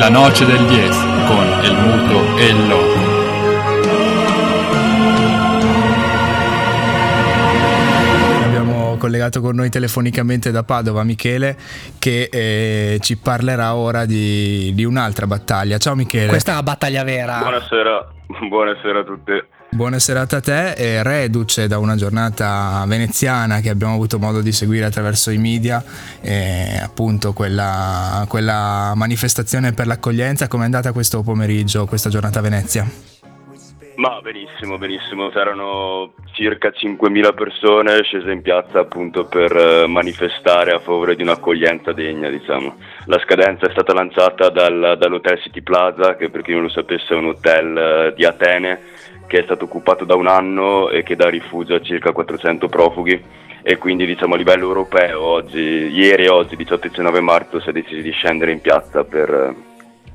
La 0.00 0.08
noce 0.08 0.46
del 0.46 0.64
10 0.64 0.98
con 1.26 1.44
il 1.62 1.74
muto 1.74 2.38
e 2.38 2.46
il 2.46 2.68
loco. 2.68 2.98
Abbiamo 8.46 8.96
collegato 8.96 9.42
con 9.42 9.56
noi 9.56 9.68
telefonicamente 9.68 10.50
da 10.50 10.62
Padova 10.62 11.04
Michele 11.04 11.54
che 11.98 12.30
eh, 12.32 12.98
ci 13.02 13.18
parlerà 13.18 13.74
ora 13.74 14.06
di, 14.06 14.72
di 14.74 14.84
un'altra 14.84 15.26
battaglia. 15.26 15.76
Ciao 15.76 15.94
Michele. 15.94 16.28
Questa 16.28 16.52
è 16.52 16.54
una 16.54 16.62
battaglia 16.62 17.04
vera. 17.04 17.40
Buonasera, 17.40 18.08
buonasera 18.48 19.00
a 19.00 19.04
tutti. 19.04 19.32
Buona 19.72 20.00
serata 20.00 20.38
a 20.38 20.40
te 20.40 20.72
e 20.72 21.02
reduce 21.04 21.68
da 21.68 21.78
una 21.78 21.94
giornata 21.94 22.84
veneziana 22.88 23.60
che 23.60 23.70
abbiamo 23.70 23.94
avuto 23.94 24.18
modo 24.18 24.40
di 24.40 24.50
seguire 24.50 24.84
attraverso 24.84 25.30
i 25.30 25.38
media, 25.38 25.82
appunto 26.82 27.32
quella, 27.32 28.26
quella 28.28 28.92
manifestazione 28.96 29.72
per 29.72 29.86
l'accoglienza, 29.86 30.48
come 30.48 30.62
è 30.62 30.66
andata 30.66 30.92
questo 30.92 31.22
pomeriggio, 31.22 31.86
questa 31.86 32.10
giornata 32.10 32.40
a 32.40 32.42
Venezia? 32.42 32.84
Ma 34.00 34.18
benissimo, 34.22 34.78
benissimo, 34.78 35.28
c'erano 35.28 36.14
circa 36.32 36.70
5.000 36.70 37.34
persone 37.34 38.02
scese 38.02 38.30
in 38.32 38.40
piazza 38.40 38.80
appunto 38.80 39.26
per 39.26 39.54
eh, 39.54 39.86
manifestare 39.86 40.72
a 40.72 40.78
favore 40.78 41.14
di 41.14 41.22
un'accoglienza 41.22 41.92
degna, 41.92 42.30
diciamo. 42.30 42.76
La 43.06 43.18
scadenza 43.18 43.66
è 43.66 43.70
stata 43.70 43.92
lanciata 43.92 44.48
dal, 44.48 44.96
dall'hotel 44.98 45.38
City 45.42 45.60
Plaza, 45.60 46.16
che 46.16 46.30
per 46.30 46.40
chi 46.40 46.52
non 46.52 46.62
lo 46.62 46.70
sapesse 46.70 47.12
è 47.12 47.16
un 47.16 47.26
hotel 47.26 47.76
eh, 47.76 48.14
di 48.16 48.24
Atene, 48.24 48.80
che 49.30 49.38
è 49.38 49.42
stato 49.44 49.66
occupato 49.66 50.04
da 50.04 50.16
un 50.16 50.26
anno 50.26 50.90
e 50.90 51.04
che 51.04 51.14
dà 51.14 51.28
rifugio 51.28 51.76
a 51.76 51.80
circa 51.80 52.10
400 52.10 52.66
profughi 52.66 53.22
e 53.62 53.78
quindi 53.78 54.04
diciamo 54.04 54.34
a 54.34 54.36
livello 54.36 54.66
europeo 54.66 55.22
oggi, 55.22 55.60
ieri 55.60 56.24
e 56.24 56.28
oggi 56.28 56.56
18 56.56 56.86
e 56.86 56.88
19 56.88 57.20
marzo 57.20 57.60
si 57.60 57.68
è 57.68 57.72
deciso 57.72 58.00
di 58.00 58.10
scendere 58.10 58.50
in 58.50 58.60
piazza 58.60 59.04
per, 59.04 59.54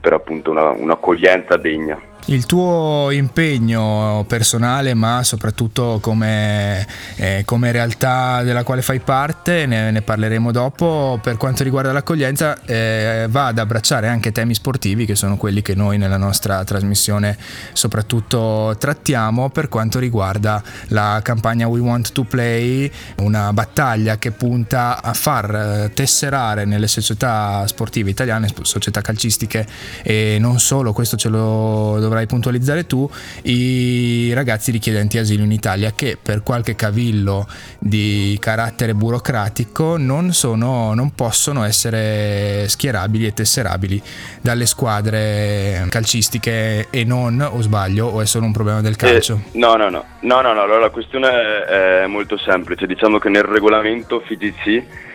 per 0.02 0.12
appunto 0.12 0.52
una, 0.52 0.72
un'accoglienza 0.72 1.56
degna. 1.56 1.98
Il 2.28 2.48
tuo 2.48 3.12
impegno 3.12 4.26
personale, 4.28 4.96
ma 4.96 5.24
soprattutto 5.24 6.00
come, 6.02 6.88
eh, 7.18 7.44
come, 7.46 7.72
realtà 7.72 8.42
della 8.42 8.64
quale 8.64 8.82
fai 8.82 9.00
parte, 9.00 9.68
ne, 9.68 9.92
ne 9.92 10.02
parleremo 10.02 10.52
dopo, 10.52 11.20
per 11.22 11.38
quanto 11.38 11.62
riguarda 11.62 11.92
l'accoglienza, 11.92 12.60
eh, 12.66 13.28
va 13.30 13.46
ad 13.46 13.60
abbracciare 13.60 14.08
anche 14.08 14.32
temi 14.32 14.56
sportivi, 14.56 15.06
che 15.06 15.14
sono 15.14 15.38
quelli 15.38 15.62
che 15.62 15.76
noi 15.76 16.00
nella 16.00 16.18
nostra 16.18 16.64
trasmissione 16.64 17.38
soprattutto 17.74 18.76
trattiamo, 18.80 19.52
per 19.52 19.70
quanto 19.70 20.00
riguarda 20.00 20.64
la 20.88 21.20
campagna 21.22 21.68
We 21.68 21.80
Want 21.80 22.12
to 22.12 22.24
Play, 22.24 22.92
una 23.18 23.54
battaglia 23.54 24.18
che 24.18 24.32
punta 24.32 25.00
a 25.04 25.14
far 25.14 25.54
eh, 25.54 25.92
tesserare 25.94 26.66
nelle 26.66 26.88
società 26.88 27.68
sportive 27.68 28.10
italiane, 28.10 28.50
società 28.64 29.02
calcistiche 29.02 29.68
e 30.02 30.38
non 30.40 30.60
solo, 30.60 30.92
questo 30.92 31.18
ce 31.18 31.30
lo 31.30 31.98
dovrà 32.00 32.14
dovrai 32.16 32.26
puntualizzare 32.28 32.86
tu, 32.86 33.10
i 33.44 34.32
ragazzi 34.34 34.72
richiedenti 34.72 35.18
asilo 35.18 35.44
in 35.44 35.52
Italia 35.52 35.92
che 35.94 36.18
per 36.22 36.44
qualche 36.44 36.76
cavillo 36.76 37.46
di 37.78 38.38
carattere 38.40 38.94
burocratico 38.94 39.98
non, 39.98 40.32
sono, 40.32 40.94
non 40.94 41.14
possono 41.14 41.64
essere 41.66 42.68
schierabili 42.70 43.26
e 43.26 43.34
tesserabili 43.34 44.02
dalle 44.42 44.66
squadre 44.66 45.86
calcistiche 45.90 46.88
e 46.90 47.04
non, 47.04 47.42
o 47.42 47.62
sbaglio, 47.62 48.08
o 48.08 48.22
è 48.22 48.26
solo 48.26 48.46
un 48.46 48.54
problema 48.54 48.82
del 48.82 48.96
calcio? 48.96 49.42
Eh, 49.52 49.58
no, 49.58 49.76
no, 49.76 49.90
no, 49.90 50.06
no, 50.22 50.42
no, 50.42 50.54
no, 50.54 50.62
allora 50.62 50.80
la 50.80 50.90
questione 50.90 51.66
è 51.66 52.08
molto 52.08 52.38
semplice, 52.38 52.88
diciamo 52.88 53.20
che 53.20 53.30
nel 53.30 53.44
regolamento 53.44 54.22
FIGC 54.26 55.14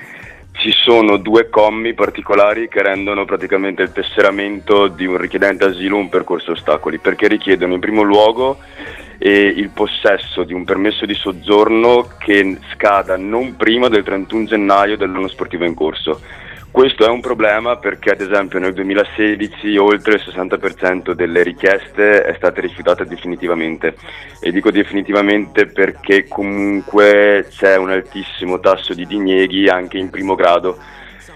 ci 0.60 0.72
sono 0.72 1.16
due 1.16 1.48
commi 1.48 1.94
particolari 1.94 2.68
che 2.68 2.82
rendono 2.82 3.24
praticamente 3.24 3.80
il 3.80 3.92
tesseramento 3.92 4.88
di 4.88 5.06
un 5.06 5.16
richiedente 5.16 5.64
asilo 5.64 5.96
un 5.96 6.10
percorso 6.10 6.52
ostacoli, 6.52 6.98
perché 6.98 7.28
richiedono 7.28 7.72
in 7.72 7.80
primo 7.80 8.02
luogo 8.02 8.58
eh, 9.16 9.30
il 9.30 9.70
possesso 9.70 10.44
di 10.44 10.52
un 10.52 10.64
permesso 10.64 11.06
di 11.06 11.14
soggiorno 11.14 12.10
che 12.18 12.58
scada 12.74 13.16
non 13.16 13.56
prima 13.56 13.88
del 13.88 14.02
31 14.02 14.44
gennaio 14.44 14.98
dell'anno 14.98 15.28
sportivo 15.28 15.64
in 15.64 15.72
corso 15.72 16.20
questo 16.70 17.04
è 17.04 17.08
un 17.08 17.20
problema 17.20 17.76
perché 17.76 18.10
ad 18.10 18.20
esempio 18.20 18.58
nel 18.58 18.72
2016 18.72 19.76
oltre 19.76 20.14
il 20.14 20.22
60% 20.24 21.12
delle 21.12 21.42
richieste 21.42 22.22
è 22.22 22.34
stata 22.36 22.60
rifiutata 22.60 23.04
definitivamente. 23.04 23.94
E 24.40 24.52
dico 24.52 24.70
definitivamente 24.70 25.66
perché 25.66 26.26
comunque 26.28 27.46
c'è 27.50 27.76
un 27.76 27.90
altissimo 27.90 28.60
tasso 28.60 28.94
di 28.94 29.06
dinieghi 29.06 29.68
anche 29.68 29.98
in 29.98 30.10
primo 30.10 30.34
grado. 30.34 30.78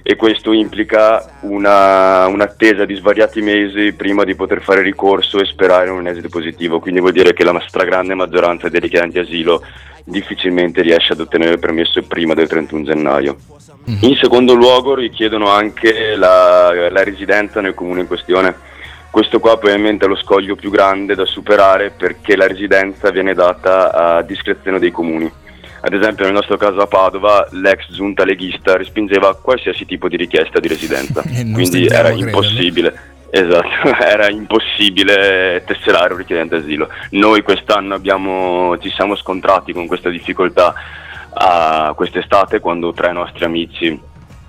E 0.03 0.17
questo 0.17 0.53
implica 0.53 1.39
una, 1.41 2.27
un'attesa 2.27 2.85
di 2.85 2.95
svariati 2.95 3.41
mesi 3.41 3.95
prima 3.95 4.25
di 4.25 4.35
poter 4.35 4.61
fare 4.61 4.83
ricorso 4.83 5.41
e 5.41 5.47
sperare 5.47 5.89
un 5.89 6.07
esito 6.07 6.29
positivo, 6.29 6.79
quindi 6.79 7.01
vuol 7.01 7.13
dire 7.13 7.33
che 7.33 7.43
la 7.43 7.59
stragrande 7.67 8.15
maggioranza 8.15 8.69
dei 8.69 8.81
richiedenti 8.81 9.19
asilo 9.19 9.63
difficilmente 10.05 10.83
riesce 10.83 11.15
ad 11.15 11.21
ottenere 11.21 11.53
il 11.53 11.59
permesso 11.59 12.03
prima 12.03 12.35
del 12.35 12.47
31 12.47 12.85
gennaio. 12.85 13.37
Mm. 13.91 13.97
In 14.01 14.17
secondo 14.17 14.55
luogo 14.55 14.95
richiedono 14.95 15.49
anche 15.49 16.15
la, 16.15 16.91
la 16.91 17.03
residenza 17.03 17.61
nel 17.61 17.75
comune 17.75 18.03
in 18.03 18.07
questione. 18.07 18.73
Questo 19.11 19.39
qua 19.39 19.57
probabilmente 19.57 20.05
è 20.05 20.09
lo 20.09 20.17
scoglio 20.17 20.57
più 20.57 20.71
grande 20.71 21.15
da 21.15 21.25
superare 21.25 21.91
perché 21.91 22.37
la 22.37 22.47
residenza 22.47 23.11
viene 23.11 23.33
data 23.33 23.93
a 23.93 24.23
discrezione 24.23 24.79
dei 24.79 24.91
comuni. 24.91 25.31
Ad 25.81 25.93
esempio 25.93 26.25
nel 26.25 26.33
nostro 26.33 26.57
caso 26.57 26.81
a 26.81 26.87
Padova 26.87 27.47
l'ex 27.53 27.93
giunta 27.93 28.25
leghista 28.25 28.77
respingeva 28.77 29.37
qualsiasi 29.37 29.85
tipo 29.85 30.09
di 30.09 30.17
richiesta 30.17 30.59
di 30.59 30.67
residenza, 30.67 31.23
quindi 31.53 31.87
era 31.87 32.11
impossibile. 32.11 33.13
Esatto, 33.37 33.97
era 33.99 34.31
impossibile 34.31 35.65
tesserare 35.67 36.13
un 36.13 36.19
richiedente 36.19 36.55
asilo. 36.55 36.89
Noi 37.11 37.43
quest'anno 37.43 37.95
abbiamo, 37.95 38.79
ci 38.79 38.91
siamo 38.91 39.17
scontrati 39.17 39.73
con 39.73 39.89
questa 39.89 40.09
difficoltà 40.09 40.73
a 41.33 41.93
quest'estate 41.97 42.61
quando 42.61 42.93
tre 42.93 43.11
nostri 43.13 43.45
amici 43.45 44.01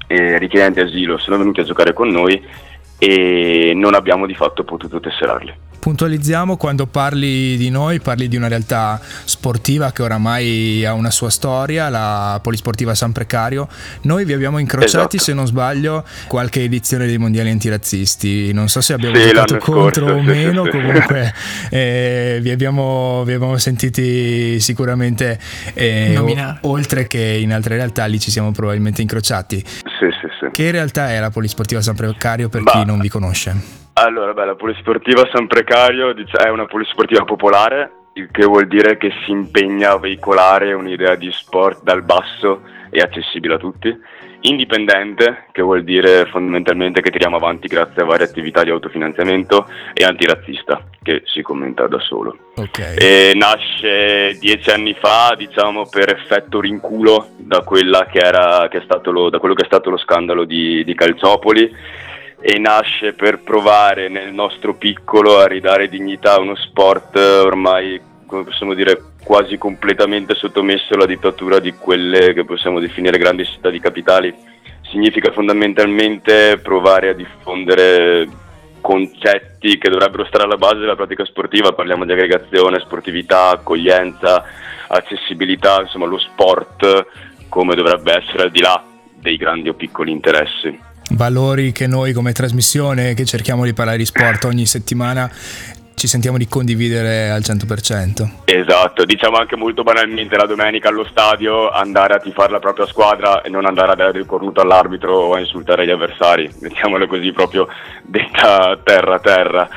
eh, 0.06 0.38
richiedenti 0.38 0.82
asilo 0.82 1.18
sono 1.18 1.40
venuti 1.40 1.62
a 1.62 1.64
giocare 1.64 1.94
con 1.94 2.10
noi 2.10 2.40
e 3.00 3.74
non 3.74 3.96
abbiamo 3.96 4.28
di 4.28 4.36
fatto 4.36 4.64
potuto 4.64 5.00
tesserarli 5.00 5.65
puntualizziamo 5.86 6.58
quando 6.58 6.88
parli 6.88 7.58
di 7.58 7.70
noi, 7.70 8.00
parli 8.00 8.28
di 8.28 8.36
una 8.36 8.48
realtà 8.48 9.00
sportiva 9.24 9.92
che 9.92 10.02
oramai 10.02 10.84
ha 10.84 10.94
una 10.94 11.12
sua 11.12 11.30
storia, 11.30 11.90
la 11.90 12.40
Polisportiva 12.42 12.96
San 12.96 13.12
Precario. 13.12 13.68
Noi 14.02 14.26
vi 14.26 14.34
abbiamo 14.34 14.58
incrociati, 14.58 15.18
esatto. 15.18 15.32
se 15.32 15.34
non 15.36 15.46
sbaglio, 15.46 16.04
qualche 16.28 16.64
edizione 16.64 17.06
dei 17.06 17.20
mondiali 17.20 17.52
antirazzisti. 17.52 18.52
Non 18.52 18.68
so 18.68 18.82
se 18.82 18.94
abbiamo 18.94 19.16
sì, 19.16 19.28
giocato 19.28 19.58
contro 19.60 20.08
scorso, 20.08 20.18
o 20.18 20.22
meno, 20.24 20.64
sì, 20.64 20.72
comunque 20.72 21.32
eh, 21.70 22.40
vi, 22.42 22.50
abbiamo, 22.50 23.24
vi, 23.24 23.34
abbiamo, 23.34 23.56
sentiti 23.60 24.60
sicuramente, 24.60 25.40
eh, 25.76 26.18
o, 26.18 26.58
oltre 26.62 27.06
che 27.06 27.22
in 27.22 27.54
altre 27.54 27.76
realtà, 27.76 28.06
lì 28.06 28.20
ci 28.20 28.32
siamo 28.32 28.52
probabilmente 28.52 29.04
incrociati. 29.04 29.64
Sì, 29.64 30.08
sì, 30.20 30.28
sì. 30.40 30.48
Che 30.52 30.72
realtà 30.72 31.12
è 31.12 31.20
la 31.20 31.30
Polisportiva 31.30 31.80
San 31.80 31.94
Precario 31.94 32.50
per 32.50 32.64
bah. 32.64 32.72
chi 32.72 32.86
non 32.86 33.00
vi 33.00 33.08
conosce? 33.08 33.84
Allora, 33.98 34.34
beh, 34.34 34.46
la 34.46 34.56
polisportiva 34.56 35.26
San 35.32 35.48
Precario 35.48 36.14
è 36.14 36.50
una 36.50 36.66
polisportiva 36.66 37.24
popolare, 37.24 37.92
il 38.16 38.28
che 38.30 38.44
vuol 38.46 38.68
dire 38.68 38.98
che 38.98 39.10
si 39.24 39.32
impegna 39.32 39.92
a 39.92 39.98
veicolare 39.98 40.74
un'idea 40.74 41.16
di 41.16 41.32
sport 41.32 41.82
dal 41.82 42.04
basso 42.04 42.62
e 42.90 43.00
accessibile 43.00 43.54
a 43.54 43.58
tutti. 43.58 43.98
Indipendente, 44.42 45.46
che 45.54 45.62
vuol 45.62 45.86
dire 45.86 46.26
fondamentalmente 46.26 47.00
che 47.00 47.10
tiriamo 47.10 47.38
avanti 47.38 47.68
grazie 47.68 48.02
a 48.02 48.06
varie 48.06 48.26
attività 48.26 48.64
di 48.64 48.70
autofinanziamento, 48.70 49.70
e 49.94 50.04
antirazzista, 50.04 50.90
che 51.02 51.22
si 51.24 51.42
commenta 51.42 51.88
da 51.88 52.00
solo. 52.02 52.38
Okay. 52.54 53.34
Nasce 53.34 54.38
dieci 54.38 54.72
anni 54.72 54.94
fa, 54.94 55.36
diciamo, 55.38 55.88
per 55.88 56.10
effetto 56.10 56.60
rinculo 56.60 57.30
da, 57.38 57.64
che 57.64 58.20
era, 58.20 58.68
che 58.70 58.84
lo, 59.06 59.30
da 59.30 59.40
quello 59.40 59.56
che 59.56 59.64
è 59.64 59.68
stato 59.68 59.90
lo 59.90 59.98
scandalo 59.98 60.44
di, 60.44 60.84
di 60.84 60.94
Calciopoli 60.94 62.04
e 62.48 62.60
nasce 62.60 63.14
per 63.14 63.40
provare 63.40 64.08
nel 64.08 64.32
nostro 64.32 64.76
piccolo 64.76 65.40
a 65.40 65.48
ridare 65.48 65.90
dignità 65.90 66.36
a 66.36 66.40
uno 66.40 66.56
sport 66.56 67.16
ormai, 67.16 68.00
come 68.28 68.44
possiamo 68.44 68.76
dire, 68.76 69.02
quasi 69.24 69.58
completamente 69.58 70.36
sottomesso 70.36 70.94
alla 70.94 71.08
dittatura 71.08 71.58
di 71.58 71.72
quelle 71.74 72.34
che 72.34 72.46
possiamo 72.46 72.80
definire 72.80 73.18
grandi 73.18 73.46
città 73.46 73.72
di 73.72 73.80
capitali. 73.80 74.32
Significa 74.92 75.32
fondamentalmente 75.32 76.60
provare 76.62 77.10
a 77.10 77.14
diffondere 77.14 78.28
concetti 78.80 79.80
che 79.80 79.90
dovrebbero 79.90 80.26
stare 80.26 80.44
alla 80.44 80.58
base 80.58 80.78
della 80.78 80.96
pratica 80.96 81.26
sportiva, 81.26 81.74
parliamo 81.74 82.06
di 82.06 82.12
aggregazione, 82.12 82.80
sportività, 82.80 83.50
accoglienza, 83.50 84.44
accessibilità, 84.90 85.82
insomma 85.82 86.06
lo 86.06 86.20
sport 86.20 87.08
come 87.50 87.74
dovrebbe 87.74 88.22
essere 88.22 88.44
al 88.44 88.52
di 88.52 88.62
là 88.62 88.84
dei 89.16 89.36
grandi 89.36 89.70
o 89.70 89.74
piccoli 89.74 90.12
interessi 90.12 90.94
valori 91.12 91.72
che 91.72 91.88
noi 91.88 92.14
come 92.14 92.32
trasmissione 92.32 93.14
che 93.14 93.26
cerchiamo 93.26 93.64
di 93.64 93.74
parlare 93.74 93.98
di 93.98 94.06
sport 94.06 94.46
ogni 94.46 94.66
settimana 94.66 95.30
ci 95.96 96.08
sentiamo 96.08 96.38
di 96.38 96.48
condividere 96.48 97.30
al 97.30 97.42
100%. 97.42 98.30
Esatto, 98.46 99.06
diciamo 99.06 99.38
anche 99.38 99.56
molto 99.56 99.84
banalmente 99.84 100.36
la 100.36 100.46
domenica 100.46 100.90
allo 100.90 101.06
stadio 101.06 101.70
andare 101.70 102.16
a 102.16 102.20
tifare 102.20 102.52
la 102.52 102.60
propria 102.60 102.86
squadra 102.86 103.42
e 103.42 103.50
non 103.50 103.66
andare 103.66 103.94
a 103.94 103.96
dare 103.96 104.20
il 104.20 104.26
cornuto 104.26 104.62
all'arbitro 104.62 105.14
o 105.16 105.34
a 105.34 105.40
insultare 105.40 105.86
gli 105.86 105.92
avversari, 105.92 106.52
mettiamolo 106.60 107.08
così 107.08 107.32
proprio 107.32 107.68
detta 108.04 108.78
terra 108.84 109.20
terra. 109.20 109.70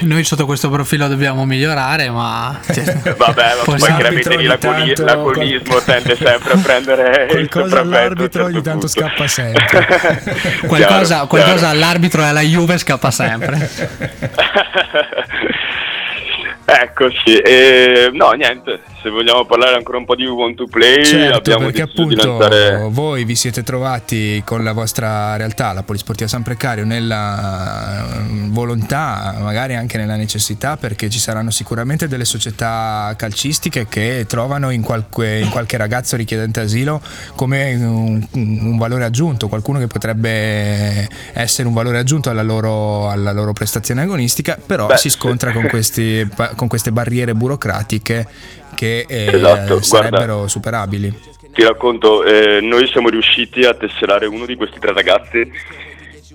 Noi 0.00 0.24
sotto 0.24 0.46
questo 0.46 0.68
profilo 0.68 1.06
dobbiamo 1.06 1.44
migliorare, 1.44 2.10
ma... 2.10 2.58
Vabbè, 2.66 3.54
ma 3.56 3.62
poi 3.64 3.78
chiaramente 3.78 4.36
lì 4.36 4.44
l'agoni- 4.46 4.94
l'agonismo 4.96 5.80
tende 5.80 6.16
sempre 6.16 6.52
a 6.52 6.56
prendere 6.58 7.26
qualcosa 7.30 7.80
all'arbitro 7.80 8.44
ogni 8.44 8.62
tanto 8.62 8.70
punto. 8.70 8.88
scappa 8.88 9.28
sempre. 9.28 9.86
qualcosa, 10.66 11.04
chiaro, 11.04 11.26
qualcosa 11.26 11.56
chiaro. 11.56 11.68
all'arbitro 11.68 12.22
e 12.22 12.26
alla 12.26 12.40
Juve 12.40 12.78
scappa 12.78 13.10
sempre. 13.10 13.70
ecco 16.64 17.10
sì, 17.24 17.36
e, 17.36 18.10
no 18.12 18.30
niente, 18.32 18.80
se 19.02 19.10
vogliamo 19.10 19.44
parlare 19.44 19.74
ancora 19.74 19.98
un 19.98 20.04
po' 20.04 20.14
di 20.14 20.24
want 20.24 20.56
to 20.56 20.66
play, 20.66 21.04
certo, 21.04 21.36
abbiamo 21.36 21.64
perché 21.66 21.82
appunto 21.82 22.38
lanciare... 22.38 22.86
voi 22.88 23.24
vi 23.24 23.34
siete 23.34 23.64
trovati 23.64 24.42
con 24.44 24.62
la 24.62 24.72
vostra 24.72 25.36
realtà, 25.36 25.72
la 25.72 25.82
Polisportiva 25.82 26.28
San 26.28 26.42
Precario, 26.42 26.84
nella 26.84 28.06
mm, 28.20 28.52
volontà, 28.52 29.36
magari 29.40 29.74
anche 29.74 29.98
nella 29.98 30.14
necessità, 30.14 30.76
perché 30.76 31.10
ci 31.10 31.18
saranno 31.18 31.50
sicuramente 31.50 32.06
delle 32.06 32.24
società 32.24 33.12
calcistiche 33.16 33.86
che 33.88 34.24
trovano 34.28 34.70
in 34.70 34.82
qualche, 34.82 35.38
in 35.38 35.50
qualche 35.50 35.76
ragazzo 35.76 36.16
richiedente 36.16 36.60
asilo 36.60 37.02
come 37.34 37.74
un, 37.74 38.24
un, 38.30 38.78
valore 38.78 39.04
aggiunto, 39.04 39.48
qualcuno 39.48 39.80
che 39.80 39.88
potrebbe 39.88 41.08
essere 41.32 41.66
un 41.66 41.74
valore 41.74 41.98
aggiunto 41.98 42.30
alla 42.30 42.42
loro, 42.42 43.10
alla 43.10 43.32
loro 43.32 43.52
prestazione 43.52 44.02
agonistica, 44.02 44.56
però 44.64 44.86
Beh, 44.86 44.96
si 44.96 45.10
scontra 45.10 45.50
sì. 45.50 45.56
con, 45.56 45.66
questi, 45.70 46.28
con 46.54 46.68
queste 46.68 46.92
barriere 46.92 47.34
burocratiche 47.34 48.60
che 48.82 49.06
eh, 49.08 49.30
esatto, 49.32 49.80
sarebbero 49.80 50.26
guarda, 50.26 50.48
superabili. 50.48 51.20
Ti 51.52 51.62
racconto, 51.62 52.24
eh, 52.24 52.60
noi 52.60 52.88
siamo 52.88 53.10
riusciti 53.10 53.62
a 53.64 53.74
tesserare 53.74 54.26
uno 54.26 54.44
di 54.44 54.56
questi 54.56 54.80
tre 54.80 54.92
ragazzi 54.92 55.48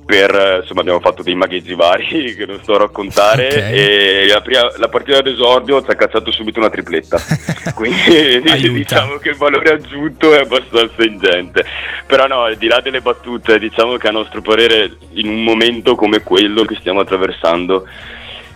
per, 0.06 0.34
eh, 0.34 0.58
insomma 0.62 0.80
abbiamo 0.80 1.02
fatto 1.02 1.22
dei 1.22 1.36
magheggi 1.36 1.76
vari 1.76 2.34
che 2.38 2.46
non 2.46 2.60
sto 2.62 2.76
a 2.76 2.78
raccontare 2.78 3.48
okay. 3.48 3.74
e 3.74 4.28
la, 4.28 4.40
prima, 4.40 4.72
la 4.78 4.88
partita 4.88 5.22
d'esordio 5.22 5.84
ci 5.84 5.92
ha 5.92 5.96
cacciato 5.96 6.32
subito 6.32 6.60
una 6.60 6.70
tripletta 6.70 7.20
quindi 7.76 8.40
diciamo 8.72 9.18
che 9.18 9.30
il 9.32 9.36
valore 9.36 9.74
aggiunto 9.74 10.34
è 10.34 10.40
abbastanza 10.40 11.04
ingente 11.04 11.66
però 12.06 12.28
no 12.28 12.44
al 12.44 12.56
di 12.56 12.68
là 12.68 12.80
delle 12.80 13.02
battute 13.02 13.60
diciamo 13.60 13.98
che 13.98 14.08
a 14.08 14.12
nostro 14.12 14.42
parere 14.42 14.96
in 15.16 15.28
un 15.28 15.44
momento 15.44 15.96
come 15.96 16.22
quello 16.22 16.64
che 16.64 16.78
stiamo 16.80 17.02
attraversando 17.02 17.86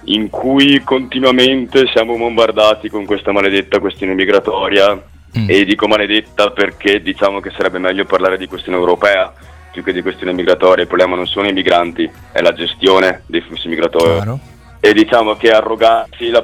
in 0.06 0.30
cui 0.30 0.82
continuamente 0.84 1.88
siamo 1.88 2.18
bombardati 2.18 2.90
con 2.90 3.06
questa 3.06 3.32
maledetta 3.32 3.80
questione 3.80 4.14
migratoria 4.14 4.96
mm. 4.96 5.46
e 5.48 5.66
dico 5.66 5.88
maledetta 5.88 6.52
perché 6.52 7.02
diciamo 7.02 7.40
che 7.40 7.52
sarebbe 7.52 7.80
meglio 7.80 8.06
parlare 8.06 8.38
di 8.38 8.48
questione 8.48 8.78
europea 8.78 9.34
più 9.72 9.84
che 9.84 9.94
di 9.94 10.02
questione 10.02 10.34
migratoria, 10.34 10.84
il 10.84 10.90
problema 10.90 11.16
non 11.16 11.28
sono 11.28 11.48
i 11.48 11.54
migranti, 11.54 12.10
è 12.34 12.42
la 12.42 12.54
gestione 12.54 13.24
dei 13.26 13.40
flussi 13.40 13.70
migratori. 13.70 14.20
Claro 14.20 14.51
e 14.84 14.94
diciamo 14.94 15.36
che 15.36 15.52
arrogarsi 15.52 16.30
la, 16.30 16.44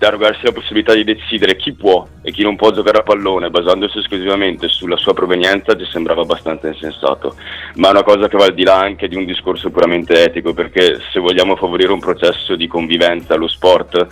arrogarsi 0.00 0.44
la, 0.44 0.52
possibilità 0.52 0.94
di 0.94 1.04
decidere 1.04 1.54
chi 1.54 1.74
può 1.74 2.06
e 2.22 2.32
chi 2.32 2.42
non 2.42 2.56
può 2.56 2.70
giocare 2.70 2.98
a 2.98 3.02
pallone 3.02 3.50
basandosi 3.50 3.98
esclusivamente 3.98 4.68
sulla 4.68 4.96
sua 4.96 5.12
provenienza 5.12 5.76
ci 5.76 5.84
sembrava 5.84 6.22
abbastanza 6.22 6.68
insensato, 6.68 7.36
ma 7.74 7.88
è 7.88 7.90
una 7.90 8.02
cosa 8.02 8.26
che 8.26 8.38
va 8.38 8.46
al 8.46 8.54
di 8.54 8.64
là 8.64 8.78
anche 8.78 9.06
di 9.06 9.16
un 9.16 9.26
discorso 9.26 9.68
puramente 9.68 10.24
etico 10.24 10.54
perché 10.54 10.98
se 11.12 11.20
vogliamo 11.20 11.56
favorire 11.56 11.92
un 11.92 12.00
processo 12.00 12.56
di 12.56 12.66
convivenza 12.66 13.36
lo 13.36 13.48
sport 13.48 14.06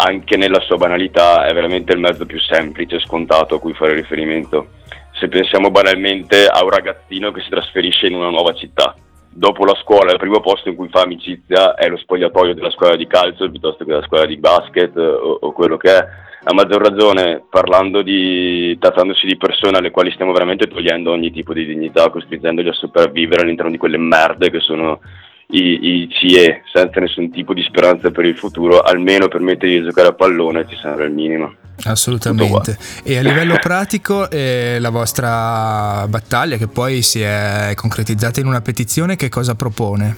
anche 0.00 0.36
nella 0.36 0.60
sua 0.60 0.76
banalità 0.76 1.46
è 1.46 1.54
veramente 1.54 1.92
il 1.92 2.00
mezzo 2.00 2.26
più 2.26 2.40
semplice 2.40 2.96
e 2.96 3.00
scontato 3.00 3.54
a 3.54 3.60
cui 3.60 3.74
fare 3.74 3.94
riferimento. 3.94 4.70
Se 5.12 5.28
pensiamo 5.28 5.70
banalmente 5.70 6.46
a 6.46 6.62
un 6.62 6.70
ragazzino 6.70 7.32
che 7.32 7.42
si 7.42 7.48
trasferisce 7.48 8.06
in 8.06 8.14
una 8.14 8.30
nuova 8.30 8.54
città, 8.54 8.94
dopo 9.30 9.64
la 9.64 9.74
scuola 9.82 10.12
il 10.12 10.18
primo 10.18 10.40
posto 10.40 10.68
in 10.68 10.76
cui 10.76 10.88
fa 10.88 11.02
amicizia 11.02 11.74
è 11.74 11.88
lo 11.88 11.96
spogliatoio 11.96 12.54
della 12.54 12.70
scuola 12.70 12.96
di 12.96 13.06
calcio 13.06 13.50
piuttosto 13.50 13.84
che 13.84 13.90
della 13.90 14.04
scuola 14.04 14.26
di 14.26 14.36
basket 14.36 14.96
o, 14.96 15.38
o 15.40 15.52
quello 15.52 15.76
che 15.76 15.96
è. 15.96 16.06
A 16.44 16.54
maggior 16.54 16.80
ragione, 16.80 17.42
parlando 17.50 18.00
di, 18.00 18.76
trattandosi 18.78 19.26
di 19.26 19.36
persone 19.36 19.76
alle 19.76 19.90
quali 19.90 20.12
stiamo 20.12 20.32
veramente 20.32 20.66
togliendo 20.66 21.10
ogni 21.10 21.30
tipo 21.30 21.52
di 21.52 21.66
dignità, 21.66 22.08
costringendoli 22.10 22.68
a 22.68 22.72
sopravvivere 22.72 23.42
all'interno 23.42 23.72
di 23.72 23.76
quelle 23.76 23.98
merde 23.98 24.48
che 24.50 24.60
sono 24.60 25.00
i, 25.50 26.02
i 26.02 26.08
CIE, 26.10 26.62
senza 26.70 27.00
nessun 27.00 27.30
tipo 27.30 27.54
di 27.54 27.62
speranza 27.62 28.10
per 28.10 28.24
il 28.24 28.36
futuro, 28.36 28.80
almeno 28.80 29.28
permettergli 29.28 29.78
di 29.78 29.84
giocare 29.84 30.08
a 30.08 30.12
pallone 30.12 30.66
ci 30.68 30.76
sembra 30.76 31.04
il 31.04 31.12
minimo. 31.12 31.54
Assolutamente. 31.84 32.76
E 33.04 33.18
a 33.18 33.22
livello 33.22 33.56
pratico, 33.62 34.28
eh, 34.30 34.78
la 34.80 34.90
vostra 34.90 36.06
battaglia, 36.08 36.56
che 36.56 36.66
poi 36.66 37.02
si 37.02 37.20
è 37.22 37.72
concretizzata 37.74 38.40
in 38.40 38.46
una 38.46 38.60
petizione, 38.60 39.16
che 39.16 39.28
cosa 39.28 39.54
propone? 39.54 40.16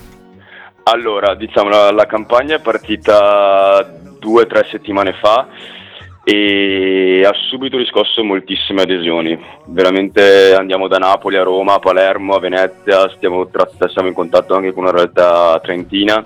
Allora, 0.84 1.34
diciamo, 1.34 1.68
la, 1.68 1.92
la 1.92 2.06
campagna 2.06 2.56
è 2.56 2.60
partita 2.60 3.98
due 4.18 4.42
o 4.42 4.46
tre 4.46 4.66
settimane 4.70 5.12
fa 5.12 5.46
e 6.30 7.24
ha 7.24 7.32
subito 7.48 7.76
riscosso 7.76 8.22
moltissime 8.22 8.82
adesioni. 8.82 9.38
Veramente 9.66 10.54
andiamo 10.54 10.86
da 10.86 10.98
Napoli 10.98 11.36
a 11.36 11.42
Roma, 11.42 11.74
a 11.74 11.78
Palermo, 11.78 12.34
a 12.34 12.40
Venezia, 12.40 13.08
stiamo, 13.16 13.48
siamo 13.88 14.08
in 14.08 14.14
contatto 14.14 14.54
anche 14.54 14.72
con 14.72 14.84
una 14.84 14.92
realtà 14.92 15.58
trentina 15.60 16.24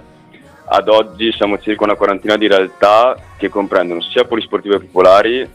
ad 0.66 0.88
oggi 0.88 1.30
siamo 1.32 1.58
circa 1.58 1.84
una 1.84 1.94
quarantina 1.94 2.36
di 2.36 2.48
realtà 2.48 3.16
che 3.36 3.48
comprendono 3.48 4.00
sia 4.00 4.24
polisportive 4.24 4.80
popolari, 4.80 5.46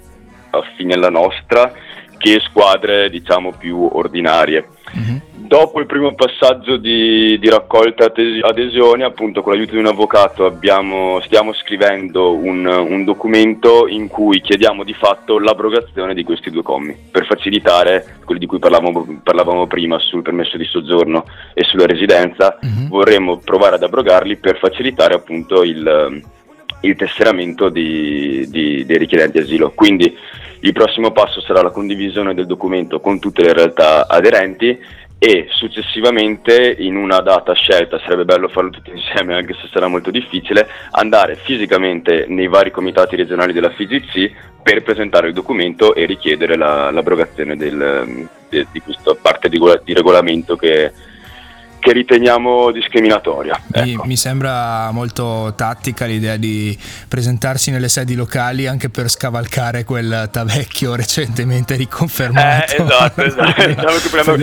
affine 0.51 0.93
alla 0.93 1.09
nostra, 1.09 1.71
che 2.17 2.39
squadre 2.41 3.09
diciamo 3.09 3.53
più 3.53 3.89
ordinarie. 3.91 4.67
Mm-hmm. 4.95 5.17
Dopo 5.49 5.79
il 5.79 5.87
primo 5.87 6.13
passaggio 6.13 6.77
di, 6.77 7.39
di 7.39 7.49
raccolta 7.49 8.13
adesioni, 8.43 9.01
appunto 9.01 9.41
con 9.41 9.53
l'aiuto 9.53 9.71
di 9.71 9.79
un 9.79 9.87
avvocato 9.87 10.45
abbiamo, 10.45 11.19
stiamo 11.21 11.53
scrivendo 11.53 12.35
un, 12.35 12.67
un, 12.67 13.03
documento 13.03 13.87
in 13.87 14.09
cui 14.09 14.41
chiediamo 14.41 14.83
di 14.83 14.93
fatto 14.93 15.39
l'abrogazione 15.39 16.13
di 16.13 16.23
questi 16.23 16.51
due 16.51 16.61
commi 16.61 16.95
per 17.09 17.25
facilitare 17.25 18.17
quelli 18.25 18.41
di 18.41 18.45
cui 18.45 18.59
parlavamo, 18.59 19.21
parlavamo 19.23 19.65
prima 19.65 19.97
sul 19.97 20.21
permesso 20.21 20.55
di 20.55 20.65
soggiorno 20.65 21.25
e 21.55 21.63
sulla 21.63 21.87
residenza. 21.87 22.59
Mm-hmm. 22.63 22.87
Vorremmo 22.87 23.37
provare 23.37 23.77
ad 23.77 23.81
abrogarli 23.81 24.35
per 24.35 24.59
facilitare 24.59 25.15
appunto 25.15 25.63
il, 25.63 26.21
il 26.81 26.95
tesseramento 26.95 27.69
di, 27.69 28.45
di, 28.51 28.85
dei 28.85 28.97
richiedenti 28.99 29.39
asilo. 29.39 29.71
Quindi 29.71 30.15
il 30.59 30.73
prossimo 30.73 31.09
passo 31.09 31.41
sarà 31.41 31.63
la 31.63 31.71
condivisione 31.71 32.35
del 32.35 32.45
documento 32.45 32.99
con 32.99 33.17
tutte 33.17 33.41
le 33.41 33.53
realtà 33.53 34.07
aderenti 34.07 34.97
e 35.19 35.47
successivamente 35.49 36.77
in 36.79 36.95
una 36.95 37.19
data 37.19 37.53
scelta, 37.53 37.99
sarebbe 37.99 38.23
bello 38.23 38.47
farlo 38.47 38.69
tutti 38.69 38.91
insieme 38.91 39.35
anche 39.35 39.53
se 39.53 39.67
sarà 39.69 39.87
molto 39.87 40.11
difficile, 40.11 40.65
andare 40.91 41.35
fisicamente 41.35 42.25
nei 42.29 42.47
vari 42.47 42.71
comitati 42.71 43.17
regionali 43.17 43.51
della 43.51 43.69
FIGC 43.69 44.31
per 44.63 44.81
presentare 44.81 45.27
il 45.27 45.33
documento 45.33 45.93
e 45.93 46.05
richiedere 46.05 46.55
la, 46.55 46.89
l'abrogazione 46.89 47.57
del, 47.57 48.29
de, 48.47 48.67
di 48.71 48.79
questa 48.79 49.13
parte 49.13 49.49
di, 49.49 49.59
di 49.83 49.93
regolamento 49.93 50.55
che 50.55 50.91
che 51.79 51.91
riteniamo 51.93 52.71
discriminatoria. 52.71 53.59
Ecco. 53.71 54.05
Mi, 54.05 54.17
sembra 54.17 54.91
molto 54.91 55.53
tattica 55.55 56.05
l'idea 56.05 56.37
di 56.37 56.77
presentarsi 57.07 57.71
nelle 57.71 57.89
sedi 57.89 58.15
locali 58.15 58.67
anche 58.67 58.89
per 58.89 59.09
scavalcare 59.09 59.83
quel 59.83 60.29
Tavecchio 60.31 60.95
recentemente 60.95 61.75
riconfermato. 61.75 62.73
Eh, 62.73 62.83
esatto, 62.83 63.21
esatto. 63.23 63.65
diciamo 63.65 64.35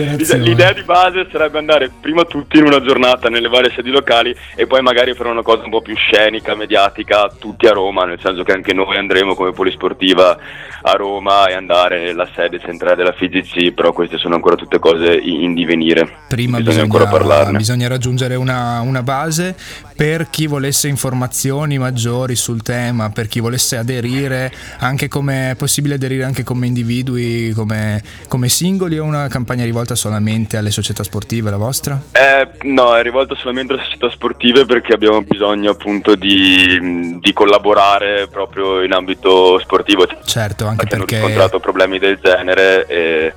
l'idea 0.43 0.73
di 0.73 0.83
base 0.83 1.27
sarebbe 1.31 1.57
andare 1.57 1.91
prima 1.99 2.23
tutti 2.23 2.57
in 2.57 2.65
una 2.65 2.81
giornata 2.81 3.29
nelle 3.29 3.47
varie 3.47 3.71
sedi 3.75 3.89
locali 3.89 4.35
e 4.55 4.67
poi 4.67 4.81
magari 4.81 5.13
fare 5.13 5.29
una 5.29 5.43
cosa 5.43 5.63
un 5.63 5.69
po' 5.69 5.81
più 5.81 5.95
scenica, 5.95 6.55
mediatica, 6.55 7.31
tutti 7.37 7.67
a 7.67 7.71
Roma, 7.71 8.05
nel 8.05 8.19
senso 8.21 8.43
che 8.43 8.51
anche 8.51 8.73
noi 8.73 8.97
andremo 8.97 9.35
come 9.35 9.51
polisportiva 9.51 10.37
a 10.81 10.91
Roma 10.93 11.47
e 11.47 11.53
andare 11.53 12.03
nella 12.03 12.27
sede 12.33 12.59
centrale 12.59 12.95
della 12.95 13.13
FIGC, 13.13 13.73
però 13.73 13.91
queste 13.91 14.17
sono 14.17 14.35
ancora 14.35 14.55
tutte 14.55 14.79
cose 14.79 15.13
in 15.13 15.53
divenire. 15.53 16.05
Prima 16.27 16.57
bisogna, 16.57 16.59
bisogna 16.59 16.81
ancora 16.83 17.07
parlarne. 17.27 17.57
Bisogna 17.57 17.87
raggiungere 17.87 18.35
una, 18.35 18.81
una, 18.81 19.03
base 19.03 19.55
per 19.95 20.29
chi 20.29 20.47
volesse 20.47 20.87
informazioni 20.87 21.77
maggiori 21.77 22.35
sul 22.35 22.61
tema, 22.61 23.09
per 23.09 23.27
chi 23.27 23.39
volesse 23.39 23.77
aderire, 23.77 24.51
anche 24.79 25.07
come 25.07 25.51
è 25.51 25.55
possibile 25.55 25.95
aderire 25.95 26.23
anche 26.23 26.43
come 26.43 26.67
individui, 26.67 27.51
come, 27.53 28.01
come 28.27 28.49
singoli 28.49 28.97
o 28.97 29.03
una 29.03 29.27
campagna 29.27 29.63
rivolta 29.63 29.95
solamente 29.95 30.57
alle 30.57 30.71
società 30.71 31.03
sportive, 31.03 31.49
la 31.49 31.57
vostra? 31.57 32.01
Eh, 32.11 32.49
no, 32.63 32.95
è 32.95 33.03
rivolta 33.03 33.35
solamente 33.35 33.73
alle 33.73 33.83
società 33.83 34.09
sportive 34.09 34.65
perché 34.65 34.93
abbiamo 34.93 35.21
bisogno 35.21 35.71
appunto 35.71 36.15
di, 36.15 37.19
di 37.19 37.33
collaborare 37.33 38.27
proprio 38.27 38.83
in 38.83 38.93
ambito 38.93 39.59
sportivo. 39.59 40.07
Certo, 40.23 40.65
anche 40.65 40.85
perché... 40.87 41.15
Abbiamo 41.17 41.27
incontrato 41.27 41.59
problemi 41.59 41.99
del 41.99 42.19
genere 42.21 42.85
e, 42.87 43.33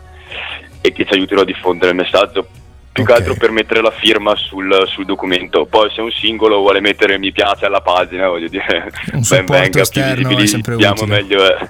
e 0.80 0.92
che 0.92 1.04
ci 1.04 1.12
aiutino 1.12 1.40
a 1.40 1.44
diffondere 1.44 1.90
il 1.90 1.96
messaggio 1.96 2.46
più 2.92 3.04
okay. 3.04 3.16
che 3.16 3.20
altro 3.20 3.34
per 3.38 3.50
mettere 3.50 3.80
la 3.80 3.92
firma 3.92 4.34
sul, 4.36 4.84
sul, 4.86 5.04
documento. 5.04 5.66
Poi 5.66 5.90
se 5.90 6.00
un 6.00 6.10
singolo 6.10 6.58
vuole 6.58 6.80
mettere 6.80 7.18
mi 7.18 7.32
piace 7.32 7.66
alla 7.66 7.80
pagina, 7.80 8.28
voglio 8.28 8.48
dire, 8.48 8.90
un 9.12 9.22
ben 9.28 9.46
venga, 9.46 9.84
più 9.84 10.02
visibilizziamo 10.02 11.04
meglio 11.06 11.44
è. 11.44 11.68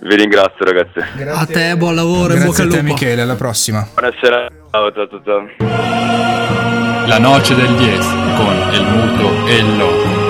vi 0.00 0.14
ringrazio 0.14 0.64
ragazzi. 0.64 1.00
Grazie. 1.16 1.32
A 1.32 1.44
te, 1.44 1.76
buon 1.76 1.96
lavoro 1.96 2.34
e 2.34 2.44
bocca 2.44 2.62
al 2.62 2.68
lupo. 2.68 2.82
Michele, 2.82 3.22
alla 3.22 3.34
prossima. 3.34 3.86
Buonasera, 3.94 4.48
ciao 4.90 5.06
ciao 5.06 5.20
ciao. 5.24 5.48
La 7.06 7.18
noce 7.18 7.54
del 7.54 7.74
10 7.74 8.08
con 8.36 8.54
el 8.72 8.82
muto 8.84 9.46
e 9.46 9.56
il 9.56 9.78
loco. 9.78 10.27